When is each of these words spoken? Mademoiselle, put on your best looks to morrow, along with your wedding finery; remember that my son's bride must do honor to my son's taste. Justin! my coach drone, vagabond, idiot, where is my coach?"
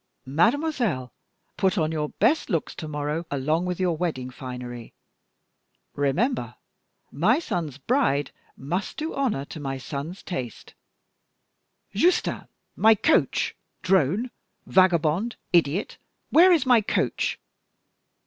Mademoiselle, 0.25 1.11
put 1.57 1.77
on 1.77 1.91
your 1.91 2.09
best 2.09 2.49
looks 2.49 2.73
to 2.73 2.87
morrow, 2.87 3.23
along 3.29 3.65
with 3.67 3.79
your 3.79 3.95
wedding 3.95 4.31
finery; 4.31 4.95
remember 5.93 6.55
that 7.11 7.15
my 7.19 7.37
son's 7.37 7.77
bride 7.77 8.31
must 8.57 8.97
do 8.97 9.13
honor 9.13 9.45
to 9.45 9.59
my 9.59 9.77
son's 9.77 10.23
taste. 10.23 10.73
Justin! 11.93 12.47
my 12.75 12.95
coach 12.95 13.55
drone, 13.83 14.31
vagabond, 14.65 15.35
idiot, 15.53 15.99
where 16.31 16.51
is 16.51 16.65
my 16.65 16.81
coach?" 16.81 17.37